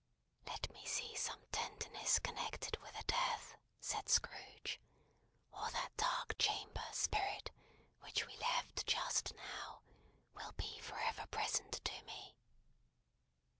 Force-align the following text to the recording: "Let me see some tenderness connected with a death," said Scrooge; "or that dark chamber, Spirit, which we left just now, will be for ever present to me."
"Let 0.47 0.67
me 0.73 0.83
see 0.87 1.13
some 1.13 1.45
tenderness 1.51 2.17
connected 2.17 2.75
with 2.81 2.99
a 2.99 3.03
death," 3.03 3.55
said 3.79 4.09
Scrooge; 4.09 4.81
"or 5.51 5.69
that 5.69 5.95
dark 5.95 6.39
chamber, 6.39 6.81
Spirit, 6.91 7.51
which 7.99 8.25
we 8.25 8.35
left 8.37 8.87
just 8.87 9.35
now, 9.35 9.83
will 10.33 10.53
be 10.53 10.79
for 10.79 10.97
ever 10.99 11.27
present 11.27 11.73
to 11.85 12.01
me." 12.05 12.35